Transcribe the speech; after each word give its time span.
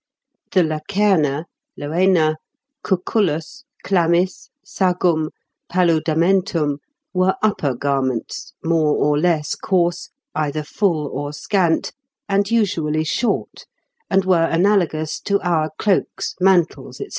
The 0.51 0.63
lacerna, 0.63 1.45
loena, 1.79 2.37
cucullus, 2.83 3.65
chlamys, 3.85 4.49
sagum, 4.65 5.29
paludamentum, 5.71 6.77
were 7.13 7.35
upper 7.43 7.75
garments, 7.75 8.51
more 8.65 8.95
or 8.97 9.19
less 9.19 9.53
coarse, 9.53 10.09
either 10.33 10.63
full 10.63 11.05
or 11.05 11.31
scant, 11.33 11.91
and 12.27 12.49
usually 12.49 13.03
short, 13.03 13.67
and 14.09 14.25
were 14.25 14.45
analogous 14.45 15.19
to 15.19 15.39
our 15.41 15.69
cloaks, 15.77 16.33
mantles, 16.39 16.97
&c. 16.97 17.07